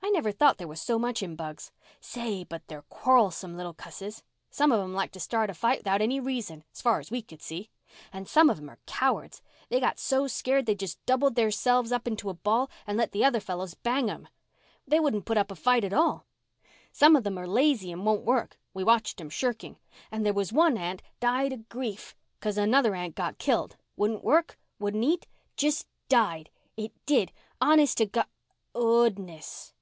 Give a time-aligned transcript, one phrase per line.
[0.00, 1.70] I never thought there was so much in bugs.
[2.00, 6.18] Say, but they're quarrelsome little cusses—some of 'em like to start a fight 'thout any
[6.18, 7.70] reason, far's we could see.
[8.12, 9.42] And some of 'em are cowards.
[9.68, 13.24] They got so scared they just doubled theirselves up into a ball and let the
[13.24, 14.28] other fellows bang 'em.
[14.88, 16.26] They wouldn't put up a fight at all.
[16.90, 18.58] Some of 'em are lazy and won't work.
[18.74, 19.76] We watched 'em shirking.
[20.10, 25.86] And there was one ant died of grief 'cause another ant got killed—wouldn't work—wouldn't eat—just
[26.08, 29.74] died—it did, honest to Go—oodness."